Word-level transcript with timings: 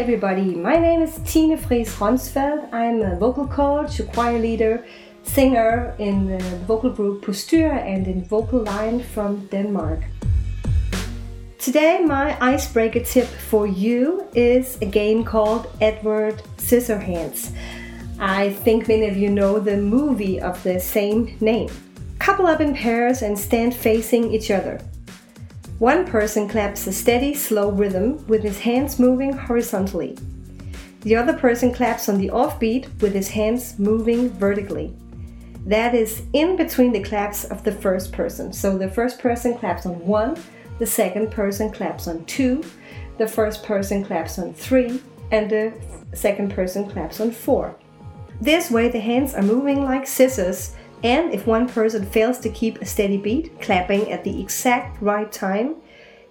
everybody. 0.00 0.54
My 0.56 0.76
name 0.76 1.00
is 1.00 1.14
Tine 1.24 1.56
Fris-Ronsfeld. 1.56 2.72
I'm 2.72 3.02
a 3.02 3.16
vocal 3.16 3.46
coach, 3.46 4.00
a 4.00 4.04
choir 4.04 4.38
leader, 4.38 4.84
singer 5.22 5.94
in 5.98 6.26
the 6.26 6.38
vocal 6.66 6.90
group 6.90 7.24
Postyr 7.24 7.70
and 7.70 8.08
in 8.08 8.24
Vocal 8.24 8.64
Line 8.64 9.00
from 9.00 9.46
Denmark. 9.46 10.00
Today, 11.58 12.02
my 12.04 12.36
icebreaker 12.40 13.00
tip 13.00 13.28
for 13.28 13.66
you 13.66 14.26
is 14.34 14.76
a 14.82 14.86
game 14.86 15.22
called 15.22 15.70
Edward 15.80 16.42
Scissorhands. 16.56 17.52
I 18.18 18.50
think 18.50 18.88
many 18.88 19.06
of 19.06 19.16
you 19.16 19.28
know 19.28 19.60
the 19.60 19.76
movie 19.76 20.40
of 20.40 20.60
the 20.64 20.80
same 20.80 21.36
name. 21.40 21.70
Couple 22.18 22.46
up 22.46 22.60
in 22.60 22.74
pairs 22.74 23.22
and 23.22 23.38
stand 23.38 23.74
facing 23.74 24.32
each 24.32 24.50
other. 24.50 24.80
One 25.80 26.04
person 26.06 26.46
claps 26.46 26.86
a 26.86 26.92
steady, 26.92 27.32
slow 27.32 27.70
rhythm 27.70 28.22
with 28.26 28.42
his 28.42 28.58
hands 28.58 28.98
moving 28.98 29.32
horizontally. 29.32 30.14
The 31.00 31.16
other 31.16 31.32
person 31.32 31.72
claps 31.72 32.06
on 32.06 32.18
the 32.18 32.28
offbeat 32.28 33.00
with 33.00 33.14
his 33.14 33.28
hands 33.30 33.78
moving 33.78 34.28
vertically. 34.28 34.94
That 35.64 35.94
is 35.94 36.20
in 36.34 36.56
between 36.56 36.92
the 36.92 37.02
claps 37.02 37.44
of 37.44 37.64
the 37.64 37.72
first 37.72 38.12
person. 38.12 38.52
So 38.52 38.76
the 38.76 38.90
first 38.90 39.20
person 39.20 39.56
claps 39.56 39.86
on 39.86 40.06
one, 40.06 40.36
the 40.78 40.86
second 40.86 41.30
person 41.30 41.72
claps 41.72 42.08
on 42.08 42.26
two, 42.26 42.62
the 43.16 43.26
first 43.26 43.64
person 43.64 44.04
claps 44.04 44.38
on 44.38 44.52
three, 44.52 45.00
and 45.30 45.50
the 45.50 45.72
second 46.12 46.52
person 46.52 46.90
claps 46.90 47.22
on 47.22 47.30
four. 47.30 47.74
This 48.38 48.70
way, 48.70 48.90
the 48.90 49.00
hands 49.00 49.32
are 49.32 49.40
moving 49.40 49.82
like 49.84 50.06
scissors 50.06 50.76
and 51.02 51.32
if 51.32 51.46
one 51.46 51.68
person 51.68 52.04
fails 52.04 52.38
to 52.40 52.50
keep 52.50 52.80
a 52.80 52.86
steady 52.86 53.16
beat, 53.16 53.60
clapping 53.60 54.10
at 54.10 54.24
the 54.24 54.40
exact 54.40 55.00
right 55.00 55.30
time, 55.30 55.76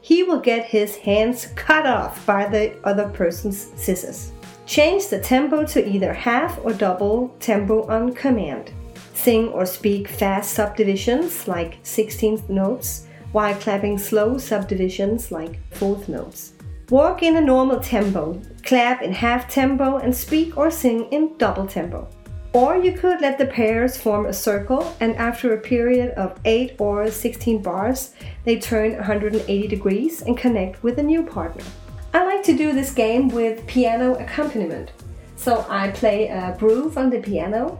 he 0.02 0.24
will 0.24 0.40
get 0.40 0.66
his 0.66 0.96
hands 0.98 1.48
cut 1.56 1.86
off 1.86 2.26
by 2.26 2.48
the 2.48 2.76
other 2.84 3.10
person's 3.10 3.72
scissors. 3.76 4.32
Change 4.66 5.08
the 5.08 5.20
tempo 5.20 5.66
to 5.66 5.88
either 5.88 6.14
half 6.14 6.60
or 6.64 6.74
double 6.74 7.36
tempo 7.40 7.88
on 7.88 8.14
command. 8.14 8.72
Sing 9.14 9.50
or 9.50 9.66
speak 9.66 10.08
fast 10.08 10.54
subdivisions 10.54 11.48
like 11.48 11.84
16th 11.84 12.48
notes, 12.50 13.08
while 13.32 13.56
clapping 13.56 13.98
slow 13.98 14.38
subdivisions 14.38 15.32
like 15.32 15.60
fourth 15.74 16.08
notes. 16.08 16.54
Walk 16.90 17.22
in 17.22 17.36
a 17.36 17.42
normal 17.42 17.80
tempo, 17.80 18.42
clap 18.64 19.02
in 19.02 19.12
half 19.12 19.50
tempo, 19.50 19.98
and 19.98 20.16
speak 20.16 20.58
or 20.58 20.72
sing 20.72 21.06
in 21.12 21.38
double 21.38 21.68
tempo. 21.68 22.08
Or 22.52 22.78
you 22.78 22.94
could 22.94 23.22
let 23.22 23.38
the 23.38 23.46
pairs 23.46 23.96
form 23.96 24.26
a 24.26 24.34
circle 24.34 24.96
and 25.00 25.16
after 25.18 25.54
a 25.54 25.60
period 25.60 26.12
of 26.12 26.40
8 26.46 26.76
or 26.80 27.12
16 27.12 27.62
bars, 27.62 28.14
they 28.44 28.58
turn 28.58 28.94
180 28.94 29.68
degrees 29.68 30.22
and 30.24 30.36
connect 30.36 30.82
with 30.82 30.98
a 30.98 31.04
new 31.04 31.22
partner. 31.24 31.64
I 32.12 32.26
like 32.26 32.42
to 32.44 32.58
do 32.58 32.74
this 32.74 32.92
game 32.92 33.28
with 33.28 33.68
piano 33.68 34.16
accompaniment. 34.16 34.94
So 35.36 35.64
I 35.70 35.90
play 35.92 36.28
a 36.28 36.56
groove 36.58 36.98
on 36.98 37.12
the 37.12 37.20
piano 37.20 37.80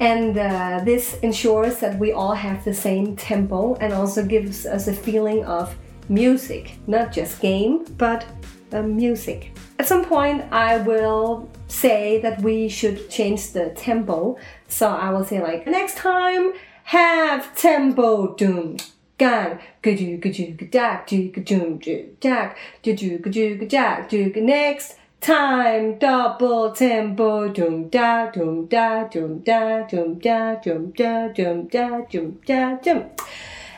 and 0.00 0.36
uh, 0.36 0.82
this 0.84 1.18
ensures 1.20 1.78
that 1.78 1.98
we 1.98 2.12
all 2.12 2.34
have 2.34 2.62
the 2.62 2.74
same 2.74 3.16
tempo 3.16 3.74
and 3.76 3.94
also 3.94 4.22
gives 4.24 4.66
us 4.66 4.86
a 4.86 4.92
feeling 4.92 5.44
of 5.46 5.74
music, 6.10 6.76
not 6.86 7.10
just 7.10 7.40
game, 7.40 7.84
but 7.96 8.26
uh, 8.72 8.82
music. 8.82 9.56
At 9.78 9.88
some 9.88 10.04
point, 10.04 10.44
I 10.52 10.78
will 10.78 11.48
say 11.74 12.20
that 12.20 12.40
we 12.40 12.68
should 12.68 13.10
change 13.10 13.52
the 13.52 13.70
tempo. 13.70 14.38
So 14.68 14.88
I 14.88 15.10
will 15.10 15.24
say 15.24 15.40
like 15.42 15.66
next 15.66 15.96
time 15.96 16.52
have 16.84 17.54
tempo 17.56 18.34
doom. 18.34 18.76
Gan 19.16 19.60
gaju 19.82 20.20
gaju 20.20 20.56
gadak 20.56 21.06
do 21.06 21.30
gajum 21.30 22.18
dak 22.20 22.56
gaju 22.82 23.20
gaju 23.22 23.46
gadak 23.60 24.08
do 24.08 24.40
next 24.40 24.96
time 25.20 25.98
double 25.98 26.72
tempo 26.72 27.48
doom. 27.48 27.88
Da 27.88 28.30
doom 28.34 28.66
da 28.66 29.08
doom 29.12 29.38
da 29.38 29.86
doom 29.90 30.18
da 30.20 30.56
doom 30.64 30.92
da 30.96 31.28
doom 31.28 31.68
da 31.68 32.00
doom 32.10 32.40
da 32.46 32.76
doom. 32.84 33.04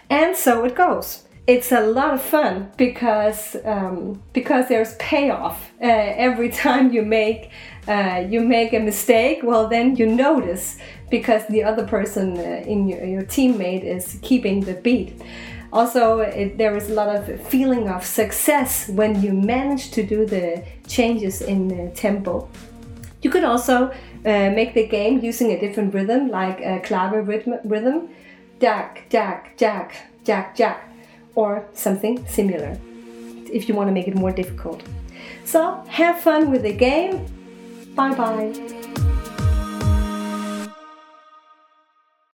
And 0.08 0.36
so 0.36 0.64
it 0.64 0.74
goes 0.74 1.26
it's 1.46 1.70
a 1.70 1.80
lot 1.80 2.12
of 2.12 2.20
fun 2.20 2.72
because 2.76 3.56
um, 3.64 4.20
because 4.32 4.68
there's 4.68 4.94
payoff 4.96 5.70
uh, 5.80 5.86
every 5.86 6.48
time 6.64 6.92
you 6.92 7.02
make 7.02 7.50
uh, 7.86 8.24
you 8.28 8.40
make 8.40 8.72
a 8.72 8.80
mistake. 8.80 9.40
Well, 9.42 9.68
then 9.68 9.96
you 9.96 10.06
notice 10.06 10.78
because 11.08 11.46
the 11.46 11.62
other 11.62 11.86
person 11.86 12.36
uh, 12.36 12.64
in 12.66 12.88
your, 12.88 13.04
your, 13.04 13.22
teammate 13.22 13.84
is 13.84 14.18
keeping 14.22 14.60
the 14.60 14.74
beat. 14.74 15.22
Also, 15.72 16.18
it, 16.18 16.58
there 16.58 16.76
is 16.76 16.90
a 16.90 16.94
lot 16.94 17.14
of 17.14 17.40
feeling 17.46 17.88
of 17.88 18.04
success 18.04 18.88
when 18.88 19.22
you 19.22 19.32
manage 19.32 19.92
to 19.92 20.02
do 20.02 20.26
the 20.26 20.64
changes 20.88 21.42
in 21.42 21.92
tempo. 21.94 22.48
You 23.22 23.30
could 23.30 23.44
also 23.44 23.90
uh, 23.90 23.92
make 24.24 24.74
the 24.74 24.86
game 24.88 25.20
using 25.20 25.52
a 25.52 25.60
different 25.60 25.94
rhythm, 25.94 26.28
like 26.28 26.60
a 26.60 26.80
clave 26.80 27.28
rhythm, 27.28 27.54
rhythm, 27.64 28.08
jack, 28.60 29.06
jack, 29.10 29.56
jack, 29.56 29.94
jack, 30.24 30.56
jack 30.56 30.88
or 31.36 31.68
something 31.74 32.26
similar 32.26 32.76
if 33.52 33.68
you 33.68 33.74
want 33.74 33.88
to 33.88 33.92
make 33.92 34.08
it 34.08 34.16
more 34.16 34.32
difficult. 34.32 34.82
So 35.44 35.84
have 35.88 36.18
fun 36.20 36.50
with 36.50 36.62
the 36.62 36.72
game. 36.72 37.24
Bye 37.94 38.14
bye. 38.14 38.75